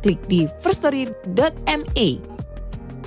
klik 0.00 0.20
di 0.26 0.48
firststory.me. 0.64 2.08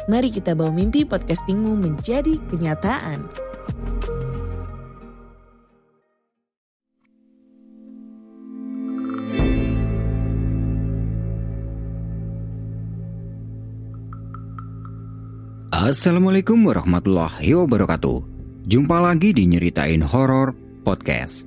Mari 0.08 0.30
kita 0.30 0.54
bawa 0.54 0.72
mimpi 0.72 1.04
podcastingmu 1.08 1.76
menjadi 1.80 2.38
kenyataan. 2.52 3.28
Assalamualaikum 15.84 16.64
warahmatullahi 16.64 17.60
wabarakatuh. 17.60 18.24
Jumpa 18.64 19.04
lagi 19.04 19.36
di 19.36 19.44
Nyeritain 19.52 20.00
Horor 20.00 20.56
Podcast. 20.80 21.44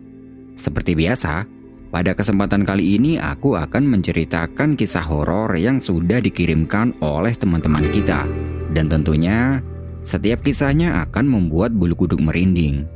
Seperti 0.61 0.93
biasa, 0.93 1.56
pada 1.89 2.13
kesempatan 2.19 2.67
kali 2.67 2.99
ini 2.99 3.17
aku 3.17 3.55
akan 3.55 3.87
menceritakan 3.87 4.75
kisah 4.75 5.07
horor 5.07 5.55
yang 5.55 5.79
sudah 5.79 6.19
dikirimkan 6.19 6.99
oleh 6.99 7.33
teman-teman 7.39 7.83
kita. 7.95 8.27
Dan 8.75 8.91
tentunya, 8.91 9.63
setiap 10.03 10.43
kisahnya 10.43 11.03
akan 11.07 11.25
membuat 11.27 11.71
bulu 11.73 11.95
kuduk 11.95 12.19
merinding. 12.19 12.87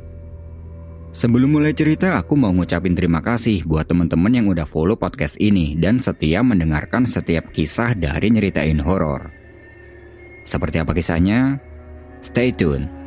Sebelum 1.11 1.59
mulai 1.59 1.75
cerita, 1.75 2.15
aku 2.15 2.39
mau 2.39 2.55
ngucapin 2.55 2.95
terima 2.95 3.19
kasih 3.19 3.67
buat 3.67 3.83
teman-teman 3.83 4.31
yang 4.31 4.47
udah 4.47 4.63
follow 4.63 4.95
podcast 4.95 5.35
ini 5.43 5.75
dan 5.75 5.99
setia 5.99 6.39
mendengarkan 6.39 7.03
setiap 7.03 7.51
kisah 7.51 7.91
dari 7.99 8.31
Nyeritain 8.31 8.79
Horor. 8.79 9.27
Seperti 10.47 10.79
apa 10.79 10.95
kisahnya? 10.95 11.59
Stay 12.23 12.55
tune. 12.55 13.00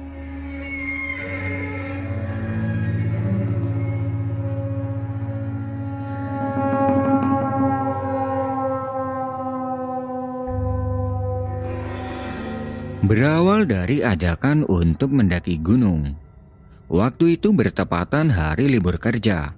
Berawal 13.15 13.71
dari 13.71 14.03
ajakan 14.03 14.67
untuk 14.67 15.15
mendaki 15.15 15.63
gunung. 15.63 16.19
Waktu 16.91 17.39
itu 17.39 17.55
bertepatan 17.55 18.27
hari 18.27 18.67
libur 18.67 18.99
kerja. 18.99 19.55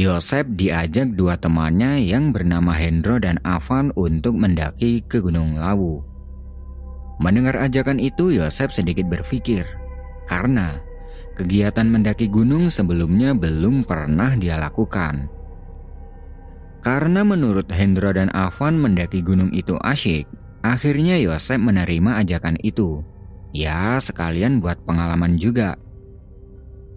Yosep 0.00 0.56
diajak 0.56 1.12
dua 1.12 1.36
temannya 1.36 2.00
yang 2.00 2.32
bernama 2.32 2.72
Hendro 2.72 3.20
dan 3.20 3.36
Avan 3.44 3.92
untuk 4.00 4.40
mendaki 4.40 5.04
ke 5.04 5.20
Gunung 5.20 5.60
Lawu. 5.60 6.00
Mendengar 7.20 7.68
ajakan 7.68 8.00
itu, 8.00 8.32
Yosep 8.32 8.72
sedikit 8.72 9.04
berpikir, 9.12 9.68
karena 10.24 10.80
kegiatan 11.36 11.84
mendaki 11.84 12.32
gunung 12.32 12.72
sebelumnya 12.72 13.36
belum 13.36 13.84
pernah 13.84 14.32
dia 14.40 14.56
lakukan. 14.56 15.28
Karena 16.80 17.28
menurut 17.28 17.68
Hendro 17.68 18.16
dan 18.16 18.32
Avan 18.32 18.80
mendaki 18.80 19.20
gunung 19.20 19.52
itu 19.52 19.76
asyik, 19.84 20.24
akhirnya 20.74 21.20
Yosep 21.22 21.62
menerima 21.62 22.22
ajakan 22.24 22.58
itu. 22.64 23.04
Ya, 23.54 24.00
sekalian 24.02 24.58
buat 24.58 24.82
pengalaman 24.82 25.38
juga. 25.38 25.78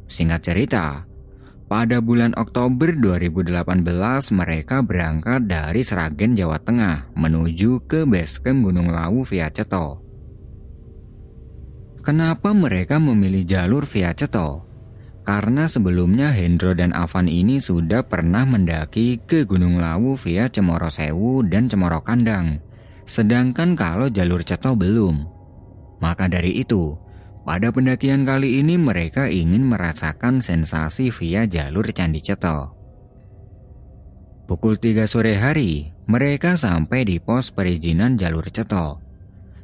Singkat 0.09 0.41
cerita, 0.41 1.05
pada 1.69 2.01
bulan 2.01 2.33
Oktober 2.33 2.97
2018 2.97 3.61
mereka 4.33 4.81
berangkat 4.81 5.45
dari 5.45 5.85
Seragen, 5.85 6.33
Jawa 6.33 6.57
Tengah 6.57 7.13
menuju 7.13 7.85
ke 7.85 8.09
basecamp 8.09 8.65
Gunung 8.65 8.89
Lawu 8.89 9.21
via 9.21 9.53
Ceto. 9.53 10.01
Kenapa 12.01 12.57
mereka 12.57 12.97
memilih 12.97 13.45
jalur 13.45 13.85
via 13.85 14.17
Ceto? 14.17 14.65
Karena 15.21 15.69
sebelumnya 15.69 16.33
Hendro 16.33 16.73
dan 16.73 16.89
Avan 16.89 17.29
ini 17.29 17.61
sudah 17.61 18.01
pernah 18.01 18.49
mendaki 18.49 19.21
ke 19.29 19.45
Gunung 19.45 19.77
Lawu 19.77 20.17
via 20.17 20.49
Cemoro 20.49 20.89
Sewu 20.89 21.45
dan 21.45 21.69
Cemoro 21.69 22.01
Kandang. 22.01 22.65
Sedangkan 23.09 23.73
kalau 23.73 24.13
jalur 24.13 24.45
Ceto 24.45 24.77
belum. 24.77 25.25
Maka 25.97 26.29
dari 26.29 26.61
itu, 26.61 26.93
pada 27.41 27.73
pendakian 27.73 28.21
kali 28.21 28.61
ini 28.61 28.77
mereka 28.77 29.25
ingin 29.25 29.65
merasakan 29.65 30.45
sensasi 30.45 31.09
via 31.09 31.49
jalur 31.49 31.89
Candi 31.89 32.21
Ceto. 32.21 32.77
Pukul 34.45 34.77
3 34.77 35.09
sore 35.09 35.41
hari, 35.41 35.89
mereka 36.05 36.53
sampai 36.53 37.01
di 37.09 37.17
pos 37.17 37.49
perizinan 37.49 38.13
jalur 38.13 38.45
Ceto. 38.53 39.01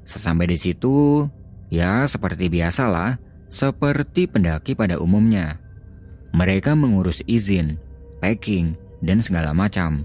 Sesampai 0.02 0.50
di 0.50 0.58
situ, 0.58 1.30
ya 1.70 2.10
seperti 2.10 2.50
biasalah, 2.50 3.22
seperti 3.46 4.26
pendaki 4.26 4.74
pada 4.74 4.98
umumnya. 4.98 5.62
Mereka 6.34 6.74
mengurus 6.74 7.22
izin, 7.30 7.78
packing, 8.26 8.74
dan 9.06 9.22
segala 9.22 9.54
macam. 9.54 10.02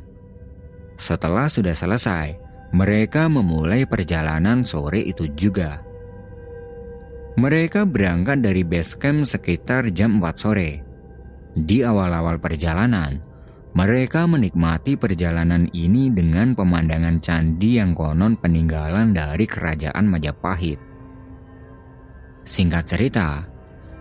Setelah 1.00 1.48
sudah 1.48 1.72
selesai, 1.72 2.49
mereka 2.70 3.26
memulai 3.26 3.82
perjalanan 3.82 4.62
sore 4.62 5.02
itu 5.02 5.26
juga. 5.34 5.82
Mereka 7.34 7.86
berangkat 7.86 8.42
dari 8.42 8.62
base 8.62 8.94
camp 8.94 9.26
sekitar 9.26 9.90
jam 9.90 10.22
4 10.22 10.34
sore. 10.38 10.70
Di 11.54 11.82
awal-awal 11.82 12.38
perjalanan, 12.38 13.18
mereka 13.74 14.26
menikmati 14.26 14.94
perjalanan 14.94 15.66
ini 15.74 16.10
dengan 16.10 16.54
pemandangan 16.54 17.22
candi 17.22 17.78
yang 17.78 17.94
konon 17.94 18.38
peninggalan 18.38 19.14
dari 19.14 19.46
kerajaan 19.46 20.06
Majapahit. 20.10 20.78
Singkat 22.46 22.84
cerita, 22.86 23.46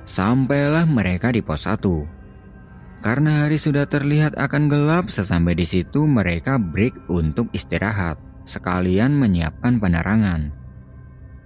sampailah 0.06 0.85
mereka 0.90 1.34
di 1.34 1.41
pos 1.41 1.66
1. 1.69 3.02
Karena 3.02 3.46
hari 3.46 3.58
sudah 3.62 3.85
terlihat 3.85 4.35
akan 4.35 4.68
gelap, 4.68 5.06
sesampai 5.08 5.56
di 5.56 5.63
situ 5.63 6.03
mereka 6.03 6.59
break 6.59 7.08
untuk 7.08 7.47
istirahat, 7.56 8.19
sekalian 8.50 9.14
menyiapkan 9.14 9.78
penerangan. 9.78 10.50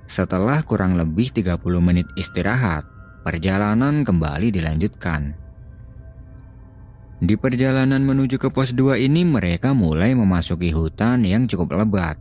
Setelah 0.08 0.64
kurang 0.64 0.96
lebih 0.96 1.36
30 1.36 1.60
menit 1.84 2.08
istirahat, 2.16 2.88
perjalanan 3.28 4.08
kembali 4.08 4.56
dilanjutkan. 4.56 5.36
Di 7.24 7.36
perjalanan 7.40 8.04
menuju 8.04 8.40
ke 8.40 8.48
pos 8.52 8.72
2 8.72 9.00
ini 9.00 9.28
mereka 9.28 9.76
mulai 9.76 10.16
memasuki 10.16 10.72
hutan 10.72 11.28
yang 11.28 11.48
cukup 11.48 11.84
lebat. 11.84 12.20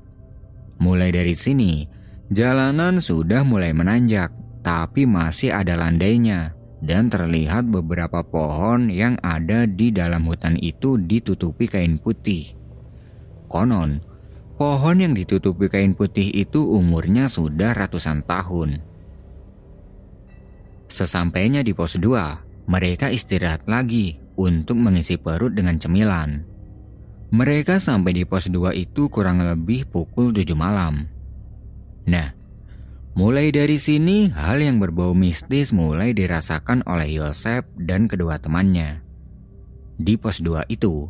Mulai 0.79 1.15
dari 1.15 1.35
sini, 1.35 1.87
jalanan 2.31 2.99
sudah 2.99 3.43
mulai 3.47 3.75
menanjak, 3.75 4.31
tapi 4.63 5.07
masih 5.07 5.51
ada 5.55 5.75
landainya 5.75 6.55
dan 6.83 7.07
terlihat 7.07 7.71
beberapa 7.71 8.27
pohon 8.27 8.91
yang 8.91 9.15
ada 9.23 9.71
di 9.71 9.95
dalam 9.95 10.27
hutan 10.27 10.59
itu 10.59 10.99
ditutupi 10.99 11.71
kain 11.71 11.99
putih. 11.99 12.59
Konon, 13.47 14.03
pohon 14.57 15.01
yang 15.01 15.13
ditutupi 15.17 15.69
kain 15.73 15.97
putih 15.97 16.29
itu 16.33 16.63
umurnya 16.63 17.27
sudah 17.27 17.75
ratusan 17.75 18.25
tahun. 18.25 18.81
Sesampainya 20.93 21.65
di 21.65 21.73
pos 21.73 21.97
2, 21.97 22.69
mereka 22.69 23.09
istirahat 23.09 23.65
lagi 23.65 24.21
untuk 24.37 24.77
mengisi 24.77 25.17
perut 25.17 25.57
dengan 25.57 25.81
cemilan. 25.81 26.45
Mereka 27.33 27.81
sampai 27.81 28.13
di 28.13 28.25
pos 28.29 28.53
2 28.53 28.77
itu 28.77 29.09
kurang 29.09 29.41
lebih 29.41 29.89
pukul 29.89 30.37
7 30.37 30.53
malam. 30.53 31.09
Nah, 32.05 32.29
mulai 33.17 33.49
dari 33.49 33.81
sini 33.81 34.29
hal 34.29 34.61
yang 34.61 34.77
berbau 34.77 35.17
mistis 35.17 35.73
mulai 35.73 36.13
dirasakan 36.13 36.85
oleh 36.85 37.09
Yosef 37.17 37.65
dan 37.81 38.05
kedua 38.05 38.37
temannya. 38.37 39.01
Di 39.97 40.21
pos 40.21 40.45
2 40.45 40.69
itu, 40.69 41.09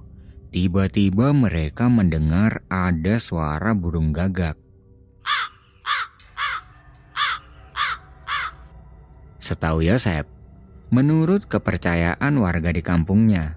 tiba-tiba 0.52 1.32
mereka 1.32 1.88
mendengar 1.88 2.60
ada 2.68 3.16
suara 3.16 3.72
burung 3.72 4.12
gagak. 4.12 4.60
Setahu 9.40 9.80
Yosef, 9.80 10.28
menurut 10.92 11.48
kepercayaan 11.48 12.36
warga 12.36 12.68
di 12.68 12.84
kampungnya, 12.84 13.56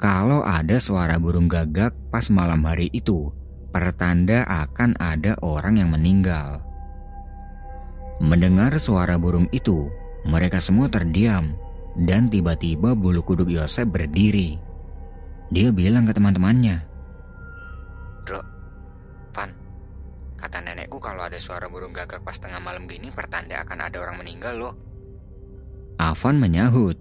kalau 0.00 0.40
ada 0.42 0.80
suara 0.80 1.20
burung 1.20 1.46
gagak 1.52 1.92
pas 2.08 2.26
malam 2.32 2.64
hari 2.64 2.88
itu, 2.96 3.28
pertanda 3.70 4.42
akan 4.48 4.96
ada 4.98 5.36
orang 5.44 5.78
yang 5.78 5.92
meninggal. 5.92 6.64
Mendengar 8.24 8.72
suara 8.80 9.20
burung 9.20 9.52
itu, 9.52 9.92
mereka 10.24 10.64
semua 10.64 10.88
terdiam 10.88 11.52
dan 11.92 12.32
tiba-tiba 12.32 12.96
bulu 12.96 13.20
kuduk 13.20 13.52
Yosef 13.52 13.84
berdiri. 13.84 14.71
Dia 15.52 15.68
bilang 15.68 16.08
ke 16.08 16.16
teman-temannya, 16.16 16.80
Bro, 18.24 18.40
Van, 19.36 19.52
kalau 21.02 21.22
ada 21.28 21.36
suara 21.36 21.68
burung 21.68 21.92
gagak 21.92 22.24
pas 22.24 22.40
tengah 22.40 22.56
malam 22.56 22.88
gini 22.88 23.12
pertanda 23.12 23.60
akan 23.60 23.84
ada 23.84 24.00
orang 24.00 24.16
meninggal 24.22 24.54
loh. 24.56 24.74
Avan 26.00 26.40
menyahut. 26.40 26.96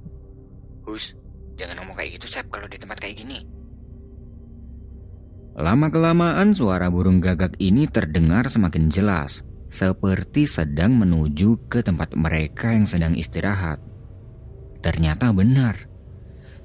Hus, 0.83 1.15
jangan 1.55 1.79
ngomong 1.79 1.95
kayak 1.95 2.19
gitu 2.19 2.27
Sep 2.27 2.51
kalau 2.51 2.67
di 2.67 2.75
tempat 2.75 2.99
kayak 2.99 3.23
gini. 3.23 3.39
Lama-kelamaan 5.55 6.51
suara 6.51 6.91
burung 6.91 7.23
gagak 7.23 7.55
ini 7.55 7.87
terdengar 7.87 8.51
semakin 8.51 8.91
jelas, 8.91 9.47
seperti 9.71 10.43
sedang 10.43 10.99
menuju 10.99 11.71
ke 11.71 11.87
tempat 11.87 12.19
mereka 12.19 12.75
yang 12.75 12.83
sedang 12.83 13.15
istirahat. 13.15 13.79
Ternyata 14.83 15.31
benar. 15.31 15.87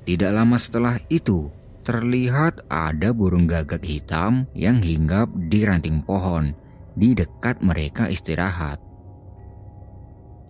Tidak 0.07 0.31
lama 0.35 0.55
setelah 0.59 0.99
itu, 1.11 1.51
terlihat 1.87 2.67
ada 2.67 3.15
burung 3.15 3.47
gagak 3.47 3.87
hitam 3.87 4.51
yang 4.59 4.83
hinggap 4.83 5.31
di 5.47 5.63
ranting 5.63 6.03
pohon 6.03 6.51
di 6.99 7.15
dekat 7.15 7.63
mereka 7.63 8.11
istirahat. 8.11 8.83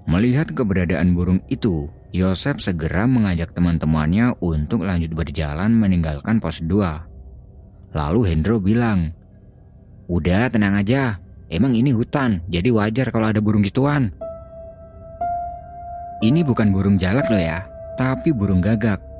Melihat 0.09 0.57
keberadaan 0.57 1.13
burung 1.13 1.45
itu, 1.53 1.93
Yosef 2.17 2.65
segera 2.65 3.05
mengajak 3.05 3.53
teman-temannya 3.53 4.33
untuk 4.41 4.89
lanjut 4.89 5.13
berjalan 5.13 5.77
meninggalkan 5.77 6.41
pos 6.41 6.65
2. 6.65 7.93
Lalu 7.93 8.21
Hendro 8.33 8.57
bilang, 8.57 9.13
Udah 10.09 10.49
tenang 10.49 10.81
aja, 10.81 11.21
emang 11.53 11.77
ini 11.77 11.93
hutan, 11.93 12.41
jadi 12.49 12.73
wajar 12.73 13.13
kalau 13.13 13.29
ada 13.29 13.45
burung 13.45 13.61
gituan. 13.61 14.15
Ini 16.25 16.41
bukan 16.49 16.73
burung 16.73 16.97
jalak 16.97 17.29
loh 17.29 17.43
ya, 17.43 17.69
tapi 18.01 18.33
burung 18.33 18.65
gagak. 18.65 19.16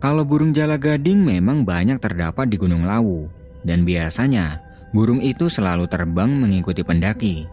Kalau 0.00 0.24
burung 0.24 0.56
jala 0.56 0.80
gading 0.80 1.20
memang 1.20 1.68
banyak 1.68 2.00
terdapat 2.00 2.48
di 2.48 2.56
Gunung 2.56 2.88
Lawu, 2.88 3.28
dan 3.68 3.84
biasanya 3.84 4.64
burung 4.96 5.20
itu 5.20 5.52
selalu 5.52 5.84
terbang 5.92 6.32
mengikuti 6.32 6.80
pendaki. 6.80 7.44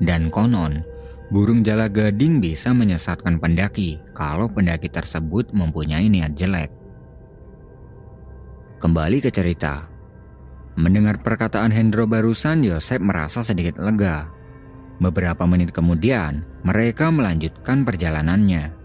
Dan 0.00 0.32
konon, 0.32 0.80
burung 1.28 1.60
jala 1.60 1.92
gading 1.92 2.40
bisa 2.40 2.72
menyesatkan 2.72 3.36
pendaki 3.36 4.00
kalau 4.16 4.48
pendaki 4.48 4.88
tersebut 4.88 5.52
mempunyai 5.52 6.08
niat 6.08 6.32
jelek. 6.32 6.72
Kembali 8.80 9.20
ke 9.20 9.28
cerita. 9.28 9.84
Mendengar 10.80 11.20
perkataan 11.20 11.68
Hendro 11.68 12.08
barusan, 12.08 12.64
Yosef 12.64 12.96
merasa 12.96 13.44
sedikit 13.44 13.76
lega. 13.76 14.32
Beberapa 15.04 15.44
menit 15.44 15.76
kemudian, 15.76 16.48
mereka 16.64 17.12
melanjutkan 17.12 17.84
perjalanannya. 17.84 18.79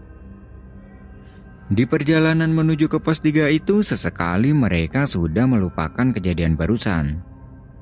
Di 1.66 1.82
perjalanan 1.82 2.54
menuju 2.54 2.86
ke 2.86 3.02
pos 3.02 3.18
3 3.18 3.50
itu 3.50 3.82
sesekali 3.82 4.54
mereka 4.54 5.02
sudah 5.02 5.50
melupakan 5.50 6.14
kejadian 6.14 6.54
barusan. 6.54 7.26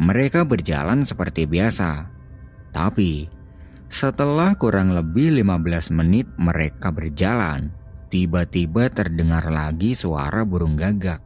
Mereka 0.00 0.48
berjalan 0.48 1.04
seperti 1.04 1.44
biasa. 1.44 2.08
Tapi 2.72 3.28
setelah 3.92 4.56
kurang 4.56 4.96
lebih 4.96 5.36
15 5.36 6.00
menit 6.00 6.24
mereka 6.40 6.88
berjalan, 6.88 7.76
tiba-tiba 8.08 8.88
terdengar 8.88 9.52
lagi 9.52 9.92
suara 9.92 10.48
burung 10.48 10.80
gagak. 10.80 11.20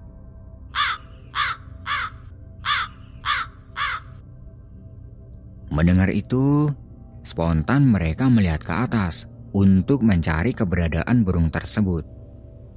Mendengar 5.71 6.11
itu, 6.11 6.75
spontan 7.23 7.87
mereka 7.87 8.27
melihat 8.27 8.67
ke 8.67 8.75
atas 8.75 9.31
untuk 9.55 10.03
mencari 10.03 10.51
keberadaan 10.51 11.23
burung 11.23 11.55
tersebut. 11.55 12.18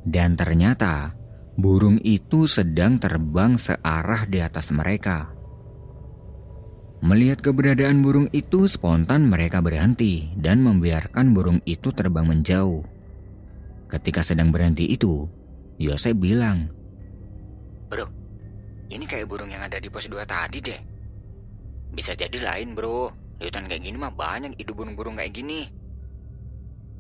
Dan 0.02 0.34
ternyata 0.34 1.14
burung 1.54 2.02
itu 2.02 2.50
sedang 2.50 2.98
terbang 2.98 3.58
searah 3.60 4.26
di 4.26 4.42
atas 4.42 4.74
mereka. 4.74 5.30
Melihat 7.02 7.42
keberadaan 7.42 8.06
burung 8.06 8.30
itu, 8.30 8.70
spontan 8.70 9.26
mereka 9.26 9.58
berhenti 9.58 10.30
dan 10.38 10.62
membiarkan 10.62 11.34
burung 11.34 11.58
itu 11.66 11.90
terbang 11.90 12.30
menjauh. 12.30 12.86
Ketika 13.90 14.22
sedang 14.22 14.54
berhenti 14.54 14.86
itu, 14.86 15.26
Yosef 15.82 16.14
bilang, 16.14 16.70
Bro, 17.90 18.06
ini 18.94 19.10
kayak 19.10 19.26
burung 19.26 19.50
yang 19.50 19.66
ada 19.66 19.82
di 19.82 19.90
pos 19.90 20.06
2 20.06 20.22
tadi 20.30 20.62
deh. 20.62 20.82
Bisa 21.92 22.14
jadi 22.16 22.38
lain 22.38 22.78
bro, 22.78 23.12
di 23.36 23.50
hutan 23.50 23.68
kayak 23.68 23.84
gini 23.84 23.98
mah 24.00 24.14
banyak 24.14 24.56
hidup 24.56 24.80
burung-burung 24.80 25.18
kayak 25.20 25.34
gini. 25.36 25.68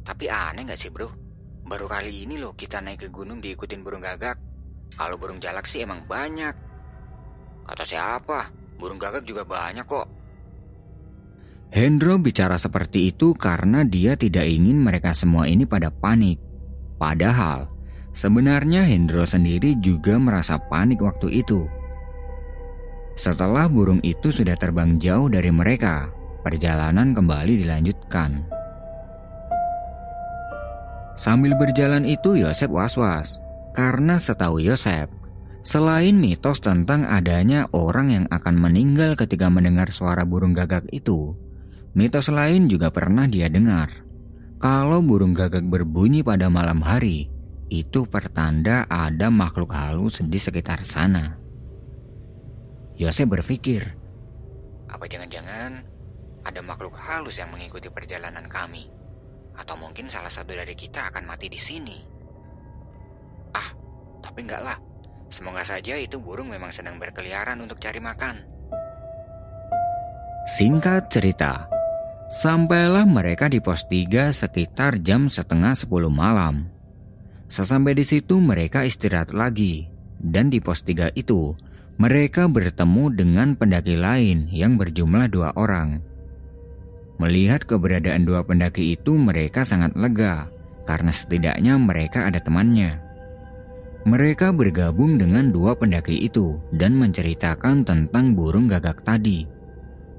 Tapi 0.01 0.25
aneh 0.27 0.65
gak 0.65 0.81
sih 0.81 0.89
bro? 0.89 1.20
Baru 1.71 1.88
kali 1.88 2.27
ini 2.27 2.35
loh 2.35 2.51
kita 2.51 2.83
naik 2.83 3.07
ke 3.07 3.09
gunung 3.15 3.39
diikutin 3.39 3.79
burung 3.79 4.03
gagak. 4.03 4.35
Kalau 4.91 5.15
burung 5.15 5.39
jalak 5.39 5.63
sih 5.63 5.88
emang 5.88 6.03
banyak. 6.03 6.51
Kata 7.63 7.88
siapa? 7.88 8.51
Burung 8.75 9.00
gagak 9.00 9.23
juga 9.23 9.47
banyak 9.47 9.88
kok. 9.88 10.03
Hendro 11.71 12.19
bicara 12.19 12.59
seperti 12.59 13.15
itu 13.15 13.31
karena 13.39 13.88
dia 13.88 14.19
tidak 14.19 14.44
ingin 14.51 14.83
mereka 14.83 15.15
semua 15.15 15.47
ini 15.47 15.63
pada 15.63 15.88
panik. 15.88 16.44
Padahal, 17.00 17.71
sebenarnya 18.12 18.83
Hendro 18.83 19.24
sendiri 19.24 19.79
juga 19.79 20.19
merasa 20.19 20.59
panik 20.59 21.00
waktu 21.00 21.39
itu. 21.39 21.71
Setelah 23.15 23.71
burung 23.71 24.03
itu 24.03 24.27
sudah 24.27 24.59
terbang 24.59 25.00
jauh 25.00 25.31
dari 25.31 25.56
mereka, 25.56 26.12
perjalanan 26.44 27.15
kembali 27.15 27.63
dilanjutkan. 27.63 28.59
Sambil 31.19 31.54
berjalan 31.60 32.08
itu 32.08 32.40
Yosef 32.40 32.72
was-was. 32.72 33.42
Karena 33.72 34.19
setahu 34.19 34.60
Yosef, 34.60 35.08
selain 35.63 36.19
mitos 36.19 36.60
tentang 36.60 37.08
adanya 37.08 37.72
orang 37.72 38.12
yang 38.12 38.25
akan 38.28 38.60
meninggal 38.60 39.16
ketika 39.16 39.48
mendengar 39.48 39.88
suara 39.96 40.28
burung 40.28 40.52
gagak 40.52 40.92
itu, 40.92 41.36
mitos 41.96 42.28
lain 42.28 42.68
juga 42.68 42.92
pernah 42.92 43.31
dia 43.31 43.48
dengar. 43.48 43.92
Kalau 44.60 45.00
burung 45.02 45.31
gagak 45.31 45.63
berbunyi 45.66 46.22
pada 46.22 46.52
malam 46.52 46.84
hari, 46.84 47.31
itu 47.72 48.04
pertanda 48.04 48.84
ada 48.92 49.31
makhluk 49.31 49.72
halus 49.72 50.19
di 50.19 50.36
sekitar 50.36 50.84
sana. 50.84 51.40
Yosef 53.00 53.25
berpikir, 53.25 53.96
apa 54.92 55.08
jangan-jangan 55.08 55.81
ada 56.44 56.60
makhluk 56.60 56.94
halus 57.00 57.40
yang 57.40 57.50
mengikuti 57.50 57.88
perjalanan 57.88 58.46
kami? 58.52 59.00
Atau 59.62 59.78
mungkin 59.78 60.10
salah 60.10 60.34
satu 60.34 60.58
dari 60.58 60.74
kita 60.74 61.13
akan 61.13 61.30
mati 61.30 61.46
di 61.46 61.62
sini. 61.62 61.98
Ah, 63.54 63.69
tapi 64.25 64.42
enggak 64.42 64.66
lah. 64.66 64.78
Semoga 65.30 65.62
saja 65.62 65.96
itu 66.02 66.18
burung 66.18 66.50
memang 66.50 66.74
sedang 66.74 66.98
berkeliaran 66.98 67.62
untuk 67.62 67.78
cari 67.78 68.02
makan. 68.02 68.42
Singkat 70.50 71.13
cerita, 71.13 71.70
sampailah 72.27 73.06
mereka 73.06 73.46
di 73.46 73.62
pos 73.62 73.86
3 73.86 74.34
sekitar 74.34 75.00
jam 75.06 75.30
setengah 75.30 75.77
10 75.77 76.10
malam. 76.10 76.68
Sesampai 77.46 77.94
di 77.94 78.03
situ 78.03 78.41
mereka 78.41 78.82
istirahat 78.82 79.32
lagi, 79.32 79.86
dan 80.18 80.50
di 80.50 80.58
pos 80.58 80.82
3 80.82 81.13
itu 81.13 81.53
mereka 82.01 82.50
bertemu 82.50 83.13
dengan 83.13 83.53
pendaki 83.53 83.94
lain 83.94 84.50
yang 84.50 84.74
berjumlah 84.74 85.30
dua 85.30 85.53
orang. 85.53 86.11
Melihat 87.22 87.70
keberadaan 87.70 88.25
dua 88.25 88.42
pendaki 88.42 88.98
itu 88.98 89.13
mereka 89.13 89.62
sangat 89.62 89.94
lega 89.94 90.50
karena 90.90 91.13
setidaknya 91.13 91.78
mereka 91.78 92.25
ada 92.25 92.42
temannya. 92.42 92.98
Mereka 94.10 94.50
bergabung 94.50 95.22
dengan 95.22 95.54
dua 95.54 95.78
pendaki 95.78 96.18
itu 96.18 96.58
dan 96.74 96.98
menceritakan 96.98 97.86
tentang 97.86 98.34
burung 98.34 98.66
gagak 98.66 99.06
tadi. 99.06 99.46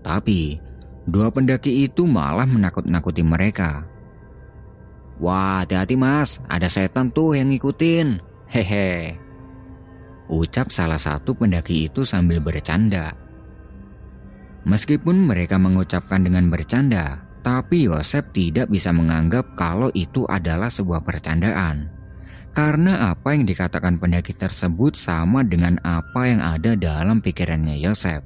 Tapi, 0.07 0.63
dua 1.11 1.35
pendaki 1.35 1.91
itu 1.91 2.07
malah 2.07 2.47
menakut-nakuti 2.47 3.27
mereka. 3.27 3.83
Wah, 5.19 5.67
hati-hati 5.67 5.99
mas, 5.99 6.39
ada 6.47 6.71
setan 6.71 7.11
tuh 7.11 7.35
yang 7.35 7.51
ngikutin. 7.51 8.23
Hehe. 8.47 9.19
Ucap 10.31 10.71
salah 10.71 11.03
satu 11.03 11.35
pendaki 11.35 11.91
itu 11.91 12.07
sambil 12.07 12.39
bercanda. 12.39 13.22
Meskipun 14.63 15.27
mereka 15.27 15.59
mengucapkan 15.59 16.23
dengan 16.23 16.47
bercanda, 16.47 17.27
tapi 17.43 17.91
Yosef 17.91 18.31
tidak 18.31 18.71
bisa 18.71 18.95
menganggap 18.95 19.59
kalau 19.59 19.91
itu 19.91 20.23
adalah 20.31 20.71
sebuah 20.71 21.03
percandaan. 21.03 21.91
Karena 22.55 23.11
apa 23.11 23.35
yang 23.35 23.43
dikatakan 23.43 23.99
pendaki 23.99 24.37
tersebut 24.39 24.95
sama 24.95 25.43
dengan 25.43 25.83
apa 25.83 26.31
yang 26.31 26.39
ada 26.39 26.79
dalam 26.79 27.19
pikirannya 27.19 27.81
Yosef. 27.83 28.23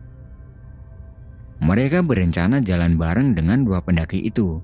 Mereka 1.57 2.05
berencana 2.05 2.61
jalan 2.61 3.01
bareng 3.01 3.33
dengan 3.33 3.65
dua 3.65 3.81
pendaki 3.81 4.21
itu. 4.21 4.61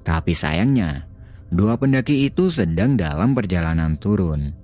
Tapi 0.00 0.32
sayangnya, 0.32 1.04
dua 1.52 1.76
pendaki 1.76 2.24
itu 2.24 2.48
sedang 2.48 2.96
dalam 2.96 3.36
perjalanan 3.36 4.00
turun. 4.00 4.56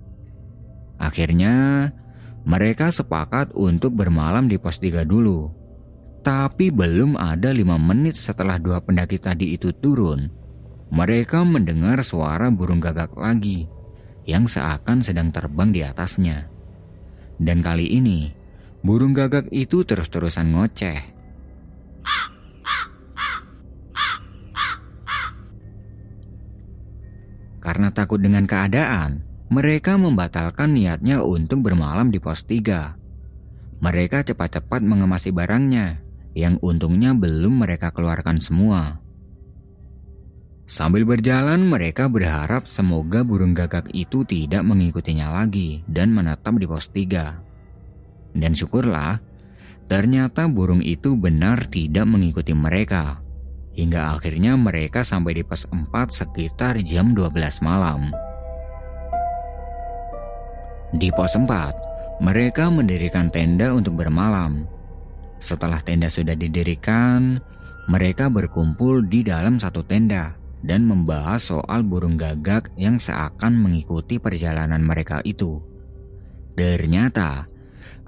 Akhirnya, 0.97 1.85
mereka 2.41 2.89
sepakat 2.89 3.53
untuk 3.53 3.93
bermalam 3.93 4.49
di 4.49 4.57
pos 4.57 4.81
3 4.81 5.05
dulu 5.05 5.58
tapi 6.19 6.67
belum 6.67 7.15
ada 7.15 7.55
lima 7.55 7.79
menit 7.79 8.19
setelah 8.19 8.59
dua 8.59 8.83
pendaki 8.83 9.15
tadi 9.23 9.55
itu 9.55 9.71
turun, 9.71 10.27
mereka 10.91 11.47
mendengar 11.47 12.03
suara 12.03 12.51
burung 12.51 12.83
gagak 12.83 13.15
lagi 13.15 13.71
yang 14.27 14.43
seakan 14.43 14.99
sedang 14.99 15.31
terbang 15.31 15.71
di 15.71 15.79
atasnya. 15.79 16.51
Dan 17.39 17.63
kali 17.63 17.87
ini, 17.87 18.35
burung 18.83 19.15
gagak 19.15 19.47
itu 19.55 19.87
terus-terusan 19.87 20.51
ngoceh. 20.51 20.99
Karena 27.63 27.95
takut 27.95 28.19
dengan 28.19 28.43
keadaan, 28.43 29.23
mereka 29.47 29.95
membatalkan 29.95 30.75
niatnya 30.75 31.23
untuk 31.23 31.63
bermalam 31.63 32.11
di 32.11 32.19
pos 32.19 32.43
tiga. 32.43 32.99
Mereka 33.79 34.27
cepat-cepat 34.27 34.83
mengemasi 34.83 35.31
barangnya 35.31 36.08
yang 36.39 36.55
untungnya 36.63 37.11
belum 37.11 37.67
mereka 37.67 37.91
keluarkan 37.91 38.39
semua. 38.39 39.03
Sambil 40.69 41.01
berjalan, 41.01 41.65
mereka 41.65 42.05
berharap 42.05 42.69
semoga 42.69 43.25
burung 43.25 43.57
gagak 43.57 43.89
itu 43.91 44.21
tidak 44.21 44.61
mengikutinya 44.61 45.33
lagi 45.41 45.81
dan 45.89 46.13
menetap 46.13 46.55
di 46.61 46.69
pos 46.69 46.93
3. 46.93 48.37
Dan 48.37 48.53
syukurlah, 48.53 49.17
ternyata 49.89 50.45
burung 50.45 50.85
itu 50.85 51.17
benar 51.17 51.65
tidak 51.67 52.05
mengikuti 52.05 52.53
mereka. 52.53 53.17
Hingga 53.73 54.13
akhirnya 54.13 54.53
mereka 54.61 55.01
sampai 55.01 55.41
di 55.41 55.43
pos 55.43 55.65
4 55.65 55.89
sekitar 56.13 56.77
jam 56.85 57.17
12 57.17 57.65
malam. 57.65 58.13
Di 60.93 61.09
pos 61.09 61.33
4, 61.33 62.21
mereka 62.21 62.69
mendirikan 62.69 63.33
tenda 63.33 63.73
untuk 63.73 63.97
bermalam. 63.97 64.69
Setelah 65.39 65.79
tenda 65.81 66.11
sudah 66.11 66.35
didirikan, 66.35 67.39
mereka 67.89 68.29
berkumpul 68.29 69.07
di 69.07 69.25
dalam 69.25 69.57
satu 69.57 69.81
tenda 69.81 70.37
dan 70.61 70.85
membahas 70.85 71.39
soal 71.39 71.87
burung 71.87 72.19
gagak 72.19 72.69
yang 72.75 72.99
seakan 72.99 73.55
mengikuti 73.55 74.19
perjalanan 74.19 74.83
mereka 74.83 75.23
itu. 75.23 75.63
Ternyata, 76.59 77.47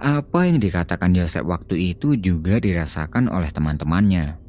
apa 0.01 0.39
yang 0.43 0.59
dikatakan 0.59 1.15
Yosef 1.15 1.47
waktu 1.47 1.95
itu 1.95 2.19
juga 2.19 2.59
dirasakan 2.59 3.31
oleh 3.31 3.53
teman-temannya. 3.53 4.41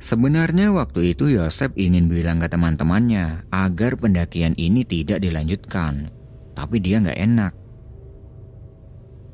Sebenarnya 0.00 0.72
waktu 0.72 1.12
itu 1.12 1.28
Yosef 1.28 1.76
ingin 1.76 2.08
bilang 2.08 2.40
ke 2.40 2.48
teman-temannya 2.48 3.44
agar 3.52 4.00
pendakian 4.00 4.56
ini 4.56 4.80
tidak 4.88 5.20
dilanjutkan, 5.20 6.08
tapi 6.56 6.80
dia 6.80 7.04
nggak 7.04 7.20
enak. 7.20 7.52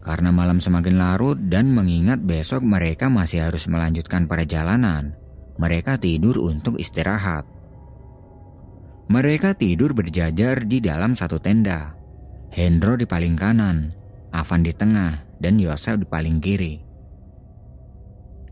Karena 0.06 0.30
malam 0.30 0.62
semakin 0.62 1.02
larut 1.02 1.34
dan 1.50 1.74
mengingat 1.74 2.22
besok 2.22 2.62
mereka 2.62 3.10
masih 3.10 3.42
harus 3.42 3.66
melanjutkan 3.66 4.30
perjalanan, 4.30 5.18
mereka 5.58 5.98
tidur 5.98 6.38
untuk 6.38 6.78
istirahat. 6.78 7.42
Mereka 9.10 9.58
tidur 9.58 9.98
berjajar 9.98 10.62
di 10.62 10.78
dalam 10.78 11.18
satu 11.18 11.42
tenda. 11.42 11.98
Hendro 12.54 12.94
di 12.94 13.02
paling 13.02 13.34
kanan, 13.34 13.90
Avan 14.30 14.62
di 14.62 14.70
tengah, 14.70 15.26
dan 15.42 15.58
Yosef 15.58 15.98
di 15.98 16.06
paling 16.06 16.38
kiri. 16.38 16.78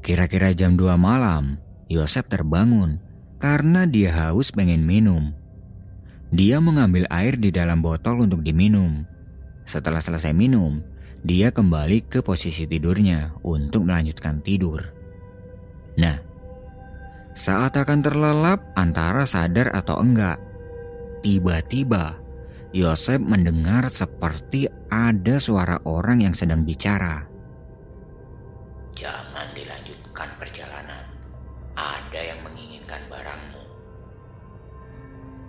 Kira-kira 0.03 0.51
jam 0.59 0.75
2 0.75 0.99
malam, 0.99 1.63
Yosef 1.87 2.27
terbangun 2.27 2.99
karena 3.39 3.87
dia 3.87 4.11
haus 4.11 4.51
pengen 4.51 4.83
minum. 4.83 5.31
Dia 6.35 6.59
mengambil 6.59 7.07
air 7.15 7.39
di 7.39 7.55
dalam 7.55 7.79
botol 7.79 8.27
untuk 8.27 8.43
diminum. 8.43 9.07
Setelah 9.65 10.03
selesai 10.03 10.35
minum, 10.35 10.83
dia 11.25 11.49
kembali 11.49 12.05
ke 12.05 12.21
posisi 12.21 12.69
tidurnya 12.69 13.41
untuk 13.49 13.89
melanjutkan 13.89 14.45
tidur. 14.45 14.85
Nah, 15.97 16.21
saat 17.33 17.81
akan 17.81 18.05
terlelap 18.05 18.61
antara 18.77 19.25
sadar 19.25 19.73
atau 19.73 20.05
enggak, 20.05 20.37
tiba-tiba 21.25 22.21
Yosef 22.77 23.25
mendengar 23.25 23.89
seperti 23.89 24.69
ada 24.93 25.41
suara 25.41 25.81
orang 25.89 26.21
yang 26.21 26.37
sedang 26.37 26.61
bicara. 26.61 27.25
Jangan 28.93 29.49
dilanjutkan 29.57 30.29
perjalanan. 30.37 31.09
Ada 31.73 32.21
yang 32.21 32.41
menginginkan 32.45 33.01
barangmu. 33.09 33.65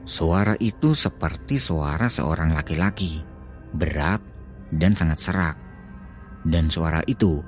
Suara 0.08 0.56
itu 0.58 0.96
seperti 0.96 1.60
suara 1.60 2.08
seorang 2.08 2.56
laki-laki, 2.56 3.22
berat 3.76 4.24
dan 4.72 4.96
sangat 4.96 5.20
serak. 5.22 5.65
Dan 6.46 6.70
suara 6.70 7.02
itu 7.10 7.42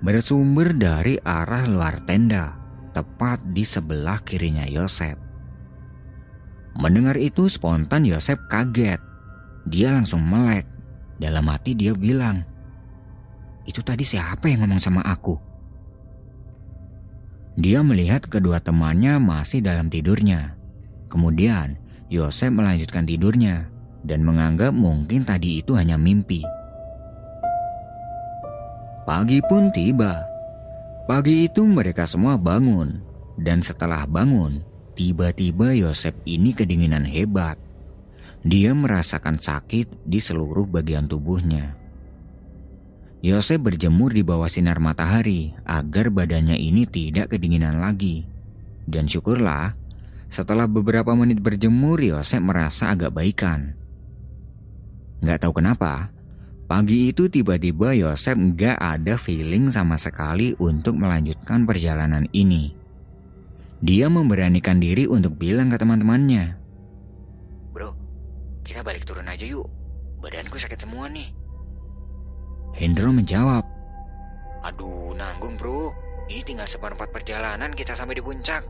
bersumber 0.00 0.70
dari 0.74 1.18
arah 1.20 1.66
luar 1.66 1.98
tenda 2.06 2.54
tepat 2.94 3.42
di 3.50 3.66
sebelah 3.66 4.22
kirinya 4.22 4.62
Yosef. 4.70 5.18
Mendengar 6.78 7.18
itu 7.18 7.50
spontan 7.50 8.06
Yosef 8.06 8.38
kaget. 8.46 9.02
Dia 9.66 9.90
langsung 9.90 10.22
melek. 10.22 10.66
Dalam 11.18 11.46
hati 11.46 11.78
dia 11.78 11.94
bilang, 11.94 12.42
itu 13.64 13.80
tadi 13.80 14.02
siapa 14.02 14.50
yang 14.50 14.66
ngomong 14.66 14.82
sama 14.82 15.00
aku? 15.06 15.38
Dia 17.54 17.86
melihat 17.86 18.26
kedua 18.26 18.58
temannya 18.58 19.22
masih 19.22 19.62
dalam 19.62 19.86
tidurnya. 19.86 20.58
Kemudian 21.06 21.78
Yosef 22.10 22.50
melanjutkan 22.50 23.06
tidurnya 23.06 23.70
dan 24.02 24.26
menganggap 24.26 24.74
mungkin 24.74 25.22
tadi 25.22 25.62
itu 25.62 25.78
hanya 25.78 25.94
mimpi. 25.94 26.42
Pagi 29.04 29.36
pun 29.44 29.68
tiba 29.68 30.24
Pagi 31.04 31.44
itu 31.44 31.60
mereka 31.68 32.08
semua 32.08 32.40
bangun, 32.40 33.04
dan 33.36 33.60
setelah 33.60 34.08
bangun, 34.08 34.64
tiba-tiba 34.96 35.76
Yosef 35.76 36.16
ini 36.24 36.56
kedinginan 36.56 37.04
hebat. 37.04 37.60
Dia 38.40 38.72
merasakan 38.72 39.36
sakit 39.36 40.08
di 40.08 40.24
seluruh 40.24 40.64
bagian 40.64 41.04
tubuhnya. 41.04 41.76
Yosef 43.20 43.60
berjemur 43.60 44.16
di 44.16 44.24
bawah 44.24 44.48
sinar 44.48 44.80
matahari 44.80 45.52
agar 45.68 46.08
badannya 46.08 46.56
ini 46.56 46.88
tidak 46.88 47.36
kedinginan 47.36 47.84
lagi. 47.84 48.24
Dan 48.88 49.04
syukurlah, 49.04 49.76
setelah 50.32 50.64
beberapa 50.64 51.12
menit 51.12 51.44
berjemur, 51.44 52.00
Yosef 52.00 52.40
merasa 52.40 52.96
agak 52.96 53.12
baikan. 53.12 53.76
Gak 55.20 55.44
tahu 55.44 55.60
kenapa, 55.60 56.13
Pagi 56.64 57.12
itu 57.12 57.28
tiba-tiba 57.28 57.92
Yosef 57.92 58.32
nggak 58.32 58.80
ada 58.80 59.20
feeling 59.20 59.68
sama 59.68 60.00
sekali 60.00 60.56
untuk 60.56 60.96
melanjutkan 60.96 61.68
perjalanan 61.68 62.24
ini. 62.32 62.72
Dia 63.84 64.08
memberanikan 64.08 64.80
diri 64.80 65.04
untuk 65.04 65.36
bilang 65.36 65.68
ke 65.68 65.76
teman-temannya. 65.76 66.56
Bro, 67.68 67.92
kita 68.64 68.80
balik 68.80 69.04
turun 69.04 69.28
aja 69.28 69.44
yuk. 69.44 69.68
Badanku 70.24 70.56
sakit 70.56 70.80
semua 70.80 71.04
nih. 71.12 71.28
Hendro 72.72 73.12
menjawab. 73.12 73.60
Aduh, 74.64 75.12
nanggung 75.12 75.60
bro. 75.60 75.92
Ini 76.32 76.40
tinggal 76.48 76.64
seperempat 76.64 77.12
perjalanan 77.12 77.76
kita 77.76 77.92
sampai 77.92 78.16
di 78.16 78.24
puncak. 78.24 78.64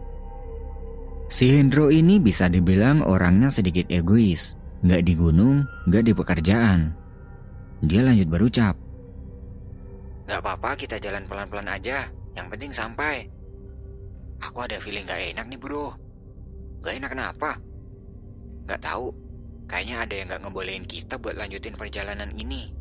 Si 1.31 1.47
Hendro 1.47 1.95
ini 1.95 2.19
bisa 2.19 2.51
dibilang 2.51 3.07
orangnya 3.07 3.55
sedikit 3.55 3.87
egois. 3.87 4.59
Nggak 4.83 5.03
di 5.07 5.15
gunung, 5.15 5.63
nggak 5.87 6.11
di 6.11 6.13
pekerjaan. 6.13 7.04
Dia 7.85 8.01
lanjut 8.01 8.29
berucap. 8.33 8.75
Gak 10.25 10.41
apa-apa 10.41 10.73
kita 10.81 10.97
jalan 10.97 11.29
pelan-pelan 11.29 11.69
aja. 11.69 12.09
Yang 12.33 12.47
penting 12.57 12.73
sampai. 12.73 13.29
Aku 14.41 14.65
ada 14.65 14.81
feeling 14.81 15.05
gak 15.05 15.21
enak 15.37 15.47
nih 15.53 15.61
bro. 15.61 15.93
Gak 16.81 16.97
enak 16.97 17.13
kenapa? 17.13 17.61
Gak 18.65 18.81
tahu. 18.81 19.13
Kayaknya 19.69 19.97
ada 20.05 20.15
yang 20.17 20.27
gak 20.33 20.43
ngebolehin 20.45 20.85
kita 20.89 21.21
buat 21.21 21.37
lanjutin 21.37 21.77
perjalanan 21.77 22.33
ini. 22.37 22.73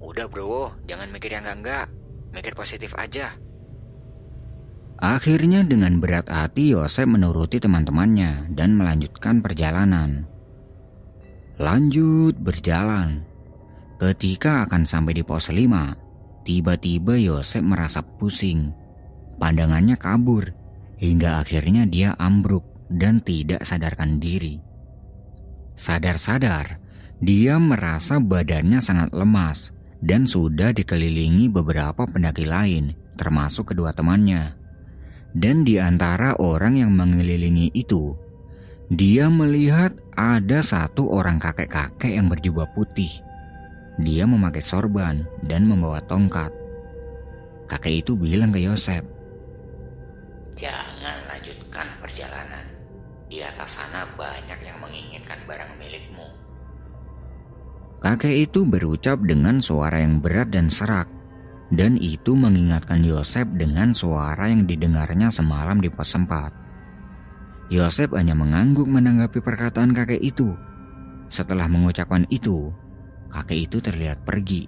Udah 0.00 0.26
bro, 0.30 0.72
jangan 0.88 1.12
mikir 1.12 1.34
yang 1.34 1.44
enggak-enggak. 1.44 1.86
Mikir 2.30 2.54
positif 2.54 2.94
aja. 2.94 3.34
Akhirnya 5.00 5.64
dengan 5.64 5.96
berat 5.98 6.28
hati 6.28 6.76
Yosef 6.76 7.08
menuruti 7.08 7.56
teman-temannya 7.56 8.52
dan 8.52 8.76
melanjutkan 8.76 9.40
perjalanan. 9.40 10.28
Lanjut 11.60 12.36
berjalan. 12.40 13.29
Ketika 14.00 14.64
akan 14.64 14.88
sampai 14.88 15.12
di 15.12 15.20
pos 15.20 15.52
5, 15.52 16.48
tiba-tiba 16.48 17.20
Yosef 17.20 17.60
merasa 17.60 18.00
pusing. 18.00 18.72
Pandangannya 19.36 20.00
kabur, 20.00 20.56
hingga 20.96 21.44
akhirnya 21.44 21.84
dia 21.84 22.16
ambruk 22.16 22.64
dan 22.88 23.20
tidak 23.20 23.60
sadarkan 23.60 24.16
diri. 24.16 24.56
Sadar-sadar, 25.76 26.80
dia 27.20 27.60
merasa 27.60 28.16
badannya 28.16 28.80
sangat 28.80 29.12
lemas 29.12 29.76
dan 30.00 30.24
sudah 30.24 30.72
dikelilingi 30.72 31.52
beberapa 31.52 32.08
pendaki 32.08 32.48
lain, 32.48 32.96
termasuk 33.20 33.76
kedua 33.76 33.92
temannya. 33.92 34.56
Dan 35.36 35.60
di 35.60 35.76
antara 35.76 36.40
orang 36.40 36.80
yang 36.80 36.96
mengelilingi 36.96 37.76
itu, 37.76 38.16
dia 38.88 39.28
melihat 39.28 39.92
ada 40.16 40.64
satu 40.64 41.12
orang 41.12 41.36
kakek-kakek 41.36 42.16
yang 42.16 42.32
berjubah 42.32 42.64
putih 42.72 43.28
dia 44.00 44.24
memakai 44.24 44.64
sorban 44.64 45.22
dan 45.44 45.68
membawa 45.68 46.00
tongkat. 46.04 46.52
Kakek 47.70 48.02
itu 48.02 48.18
bilang 48.18 48.50
ke 48.50 48.58
Yosef, 48.64 49.04
Jangan 50.60 51.16
lanjutkan 51.24 51.88
perjalanan. 52.04 52.66
Di 53.30 53.40
atas 53.40 53.80
sana 53.80 54.04
banyak 54.18 54.60
yang 54.60 54.76
menginginkan 54.82 55.40
barang 55.48 55.72
milikmu. 55.80 56.28
Kakek 58.04 58.50
itu 58.50 58.68
berucap 58.68 59.24
dengan 59.24 59.64
suara 59.64 60.04
yang 60.04 60.20
berat 60.20 60.52
dan 60.52 60.68
serak. 60.68 61.08
Dan 61.70 61.96
itu 61.96 62.36
mengingatkan 62.36 63.00
Yosef 63.06 63.46
dengan 63.56 63.94
suara 63.96 64.50
yang 64.50 64.68
didengarnya 64.68 65.32
semalam 65.32 65.78
di 65.78 65.88
pos 65.88 66.12
sempat. 66.12 66.50
Yosef 67.70 68.10
hanya 68.12 68.36
mengangguk 68.36 68.84
menanggapi 68.84 69.38
perkataan 69.38 69.94
kakek 69.94 70.18
itu. 70.18 70.52
Setelah 71.30 71.70
mengucapkan 71.70 72.26
itu, 72.28 72.74
kakek 73.30 73.70
itu 73.70 73.78
terlihat 73.78 74.26
pergi. 74.26 74.66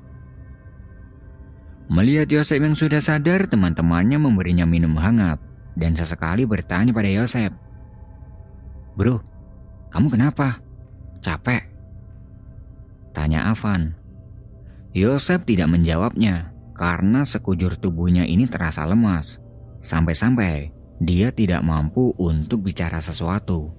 Melihat 1.92 2.30
Yosef 2.30 2.62
yang 2.62 2.78
sudah 2.78 3.02
sadar, 3.02 3.50
teman-temannya 3.50 4.16
memberinya 4.16 4.64
minum 4.64 4.96
hangat 4.96 5.42
dan 5.76 5.92
sesekali 5.92 6.48
bertanya 6.48 6.94
pada 6.94 7.10
Yosef, 7.10 7.52
Bro, 8.92 9.24
kamu 9.88 10.12
kenapa? 10.12 10.60
Capek? 11.24 11.64
Tanya 13.16 13.48
Avan. 13.52 13.96
Yosef 14.92 15.48
tidak 15.48 15.72
menjawabnya 15.72 16.52
karena 16.76 17.24
sekujur 17.24 17.80
tubuhnya 17.80 18.28
ini 18.28 18.44
terasa 18.44 18.84
lemas. 18.84 19.40
Sampai-sampai 19.80 20.72
dia 21.00 21.32
tidak 21.32 21.64
mampu 21.64 22.12
untuk 22.20 22.68
bicara 22.68 23.00
sesuatu. 23.00 23.72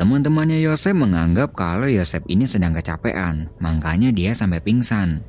Teman-temannya 0.00 0.64
Yosef 0.64 0.96
menganggap 0.96 1.52
kalau 1.52 1.84
Yosef 1.84 2.24
ini 2.24 2.48
sedang 2.48 2.72
kecapean, 2.72 3.52
makanya 3.60 4.08
dia 4.08 4.32
sampai 4.32 4.64
pingsan. 4.64 5.20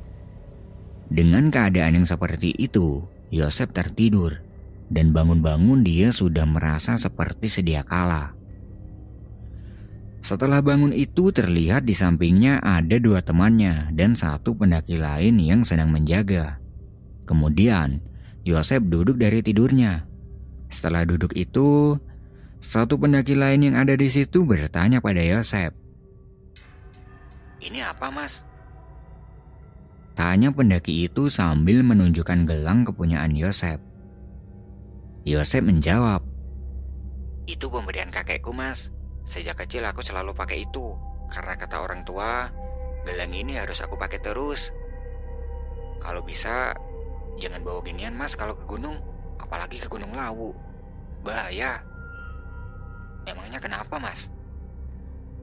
Dengan 1.11 1.51
keadaan 1.51 1.99
yang 1.99 2.07
seperti 2.07 2.55
itu, 2.55 3.03
Yosef 3.35 3.75
tertidur 3.75 4.39
dan 4.87 5.11
bangun-bangun 5.11 5.83
dia 5.83 6.15
sudah 6.15 6.47
merasa 6.47 6.95
seperti 6.95 7.51
sedia 7.51 7.83
kala. 7.83 8.31
Setelah 10.23 10.63
bangun 10.63 10.95
itu 10.95 11.35
terlihat 11.35 11.83
di 11.83 11.91
sampingnya 11.91 12.63
ada 12.63 12.95
dua 12.95 13.19
temannya 13.19 13.91
dan 13.91 14.15
satu 14.15 14.55
pendaki 14.55 14.95
lain 14.95 15.35
yang 15.43 15.67
sedang 15.67 15.91
menjaga. 15.91 16.63
Kemudian 17.27 17.99
Yosef 18.47 18.79
duduk 18.87 19.19
dari 19.19 19.43
tidurnya. 19.43 20.07
Setelah 20.71 21.03
duduk 21.03 21.35
itu, 21.35 21.99
satu 22.61 22.95
pendaki 23.01 23.33
lain 23.33 23.73
yang 23.73 23.75
ada 23.75 23.97
di 23.97 24.05
situ 24.07 24.45
bertanya 24.45 25.01
pada 25.01 25.19
Yosef. 25.19 25.73
Ini 27.61 27.81
apa 27.89 28.13
mas? 28.13 28.45
Tanya 30.13 30.53
pendaki 30.53 31.09
itu 31.09 31.33
sambil 31.33 31.81
menunjukkan 31.81 32.45
gelang 32.45 32.85
kepunyaan 32.85 33.33
Yosef. 33.33 33.81
Yosef 35.25 35.61
menjawab, 35.61 36.21
Itu 37.49 37.69
pemberian 37.73 38.13
kakekku 38.13 38.53
mas. 38.53 38.93
Sejak 39.25 39.65
kecil 39.65 39.85
aku 39.85 40.01
selalu 40.05 40.33
pakai 40.33 40.65
itu 40.65 40.93
karena 41.31 41.55
kata 41.57 41.81
orang 41.81 42.01
tua, 42.03 42.49
gelang 43.07 43.33
ini 43.33 43.57
harus 43.57 43.81
aku 43.81 43.97
pakai 43.97 44.19
terus. 44.21 44.69
Kalau 46.01 46.21
bisa, 46.21 46.73
jangan 47.37 47.61
bawa 47.61 47.81
ginian 47.85 48.13
mas 48.13 48.33
kalau 48.33 48.53
ke 48.57 48.65
gunung, 48.65 48.97
apalagi 49.37 49.77
ke 49.79 49.87
Gunung 49.87 50.11
Lawu. 50.11 50.53
Bahaya. 51.21 51.90
Emangnya 53.27 53.59
kenapa 53.61 53.97
mas? 54.01 54.29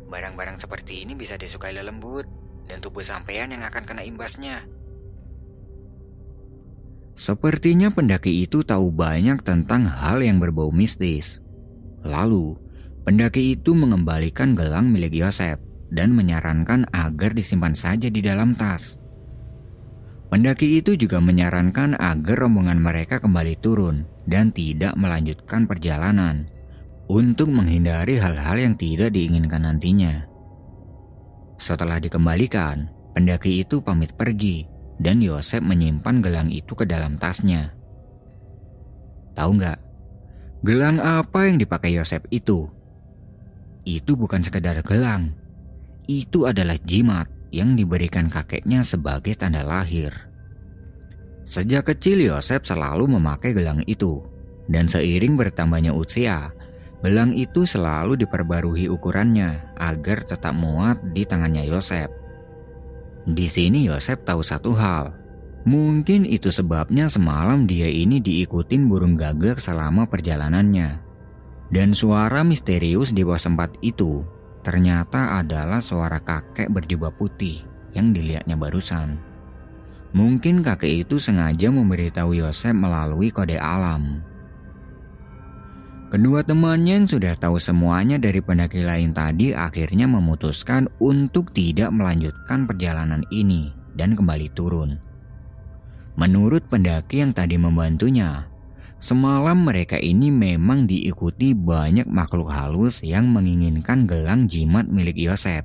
Barang-barang 0.08 0.58
seperti 0.58 1.04
ini 1.04 1.12
bisa 1.12 1.36
disukai 1.36 1.76
lelembut 1.76 2.24
dan 2.66 2.80
tubuh 2.80 3.04
sampean 3.04 3.52
yang 3.52 3.62
akan 3.64 3.84
kena 3.84 4.02
imbasnya. 4.02 4.64
Sepertinya 7.18 7.90
pendaki 7.90 8.46
itu 8.46 8.62
tahu 8.62 8.94
banyak 8.94 9.42
tentang 9.42 9.90
hal 9.90 10.22
yang 10.22 10.38
berbau 10.38 10.70
mistis. 10.70 11.42
Lalu, 12.06 12.54
Pendaki 13.08 13.56
itu 13.56 13.72
mengembalikan 13.72 14.52
gelang 14.52 14.92
milik 14.92 15.16
Yosef 15.16 15.56
dan 15.88 16.12
menyarankan 16.12 16.92
agar 16.92 17.32
disimpan 17.32 17.72
saja 17.72 18.12
di 18.12 18.20
dalam 18.20 18.52
tas. 18.52 19.00
Pendaki 20.28 20.76
itu 20.76 20.92
juga 20.92 21.16
menyarankan 21.16 21.96
agar 21.96 22.36
rombongan 22.36 22.76
mereka 22.76 23.16
kembali 23.16 23.56
turun 23.64 24.04
dan 24.28 24.52
tidak 24.52 24.92
melanjutkan 25.00 25.64
perjalanan 25.64 26.52
untuk 27.08 27.48
menghindari 27.48 28.20
hal-hal 28.20 28.56
yang 28.60 28.74
tidak 28.76 29.16
diinginkan 29.16 29.64
nantinya. 29.64 30.28
Setelah 31.58 31.98
dikembalikan, 31.98 32.92
pendaki 33.16 33.64
itu 33.64 33.82
pamit 33.82 34.14
pergi 34.14 34.68
dan 35.00 35.18
Yosef 35.24 35.64
menyimpan 35.64 36.22
gelang 36.22 36.48
itu 36.52 36.76
ke 36.76 36.84
dalam 36.86 37.18
tasnya. 37.18 37.74
Tahu 39.34 39.50
nggak, 39.56 39.78
gelang 40.62 41.02
apa 41.02 41.48
yang 41.48 41.56
dipakai 41.58 41.96
Yosef 41.96 42.22
itu? 42.30 42.78
itu 43.88 44.12
bukan 44.12 44.44
sekedar 44.44 44.76
gelang. 44.84 45.32
Itu 46.04 46.44
adalah 46.44 46.76
jimat 46.84 47.28
yang 47.48 47.72
diberikan 47.72 48.28
kakeknya 48.28 48.84
sebagai 48.84 49.32
tanda 49.32 49.64
lahir. 49.64 50.12
Sejak 51.48 51.88
kecil 51.88 52.20
Yosef 52.28 52.68
selalu 52.68 53.08
memakai 53.16 53.56
gelang 53.56 53.80
itu. 53.88 54.20
Dan 54.68 54.84
seiring 54.84 55.32
bertambahnya 55.40 55.96
usia, 55.96 56.52
gelang 56.98 57.30
itu 57.30 57.62
selalu 57.62 58.18
diperbarui 58.18 58.90
ukurannya 58.90 59.74
agar 59.78 60.26
tetap 60.26 60.54
muat 60.54 60.98
di 61.14 61.22
tangannya 61.22 61.66
Yosef. 61.66 62.10
Di 63.28 63.46
sini 63.46 63.84
Yosef 63.86 64.24
tahu 64.24 64.40
satu 64.40 64.72
hal. 64.74 65.14
Mungkin 65.68 66.24
itu 66.24 66.48
sebabnya 66.48 67.12
semalam 67.12 67.68
dia 67.68 67.90
ini 67.90 68.24
diikutin 68.24 68.88
burung 68.88 69.20
gagak 69.20 69.60
selama 69.60 70.08
perjalanannya. 70.08 71.04
Dan 71.68 71.92
suara 71.92 72.40
misterius 72.40 73.12
di 73.12 73.20
bawah 73.20 73.36
tempat 73.36 73.76
itu 73.84 74.24
ternyata 74.64 75.36
adalah 75.36 75.84
suara 75.84 76.18
kakek 76.24 76.72
berjubah 76.72 77.12
putih 77.12 77.60
yang 77.92 78.16
dilihatnya 78.16 78.56
barusan. 78.56 79.20
Mungkin 80.16 80.64
kakek 80.64 81.04
itu 81.04 81.20
sengaja 81.20 81.68
memberitahu 81.68 82.32
Yosef 82.40 82.72
melalui 82.72 83.28
kode 83.28 83.60
alam. 83.60 84.24
Kedua 86.08 86.40
temannya 86.40 87.04
yang 87.04 87.08
sudah 87.08 87.36
tahu 87.36 87.60
semuanya 87.60 88.16
dari 88.16 88.40
pendaki 88.40 88.80
lain 88.80 89.12
tadi 89.12 89.52
akhirnya 89.52 90.08
memutuskan 90.08 90.88
untuk 91.04 91.52
tidak 91.52 91.92
melanjutkan 91.92 92.64
perjalanan 92.64 93.28
ini 93.28 93.76
dan 93.92 94.16
kembali 94.16 94.48
turun. 94.56 94.96
Menurut 96.16 96.64
pendaki 96.64 97.20
yang 97.20 97.36
tadi 97.36 97.60
membantunya, 97.60 98.48
Semalam 98.98 99.62
mereka 99.62 99.94
ini 99.94 100.26
memang 100.34 100.90
diikuti 100.90 101.54
banyak 101.54 102.10
makhluk 102.10 102.50
halus 102.50 102.98
yang 103.06 103.30
menginginkan 103.30 104.10
gelang 104.10 104.50
jimat 104.50 104.90
milik 104.90 105.14
Yosef. 105.14 105.62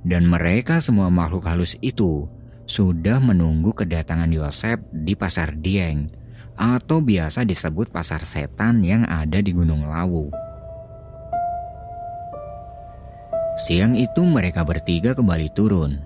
Dan 0.00 0.24
mereka 0.24 0.80
semua 0.80 1.12
makhluk 1.12 1.44
halus 1.44 1.76
itu 1.84 2.24
sudah 2.64 3.20
menunggu 3.20 3.76
kedatangan 3.76 4.32
Yosef 4.32 4.80
di 4.96 5.12
pasar 5.12 5.60
Dieng 5.60 6.08
atau 6.58 6.98
biasa 6.98 7.46
disebut 7.46 7.94
pasar 7.94 8.26
setan 8.26 8.82
yang 8.82 9.06
ada 9.06 9.38
di 9.38 9.54
Gunung 9.54 9.86
Lawu. 9.86 10.34
Siang 13.58 13.94
itu 13.94 14.26
mereka 14.26 14.66
bertiga 14.66 15.14
kembali 15.14 15.48
turun. 15.54 16.02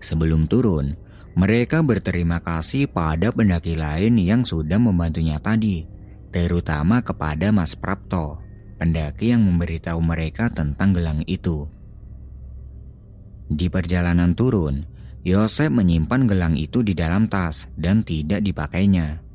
Sebelum 0.00 0.48
turun, 0.48 0.96
mereka 1.32 1.80
berterima 1.80 2.40
kasih 2.40 2.88
pada 2.88 3.32
pendaki 3.32 3.76
lain 3.76 4.20
yang 4.20 4.44
sudah 4.44 4.76
membantunya 4.76 5.40
tadi, 5.40 5.88
terutama 6.28 7.00
kepada 7.00 7.48
Mas 7.48 7.72
Prapto, 7.72 8.40
pendaki 8.76 9.32
yang 9.32 9.44
memberitahu 9.44 10.00
mereka 10.04 10.52
tentang 10.52 10.92
gelang 10.92 11.24
itu. 11.24 11.64
Di 13.48 13.72
perjalanan 13.72 14.36
turun, 14.36 14.84
Yosef 15.24 15.72
menyimpan 15.72 16.28
gelang 16.28 16.54
itu 16.60 16.84
di 16.84 16.92
dalam 16.92 17.24
tas 17.30 17.70
dan 17.80 18.04
tidak 18.04 18.44
dipakainya. 18.44 19.31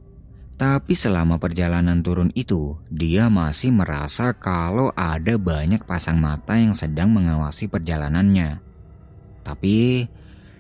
Tapi 0.58 0.98
selama 0.98 1.38
perjalanan 1.38 2.02
turun 2.02 2.34
itu, 2.34 2.82
dia 2.90 3.30
masih 3.30 3.70
merasa 3.70 4.34
kalau 4.34 4.90
ada 4.98 5.38
banyak 5.38 5.86
pasang 5.86 6.18
mata 6.18 6.58
yang 6.58 6.74
sedang 6.74 7.14
mengawasi 7.14 7.70
perjalanannya. 7.70 8.58
Tapi 9.46 10.10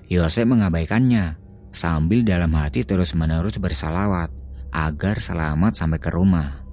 Yosef 0.06 0.46
mengabaikannya 0.46 1.42
sambil 1.74 2.22
dalam 2.22 2.54
hati 2.54 2.86
terus-menerus 2.86 3.58
bersalawat 3.58 4.30
agar 4.70 5.18
selamat 5.18 5.74
sampai 5.74 5.98
ke 5.98 6.14
rumah. 6.14 6.67